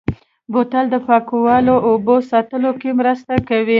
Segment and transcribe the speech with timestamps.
[0.51, 1.37] بوتل د پاکو
[1.89, 3.69] اوبو ساتلو کې مرسته کوي.